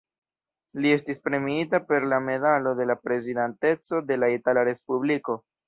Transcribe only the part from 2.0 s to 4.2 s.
la Medalo de la Prezidanteco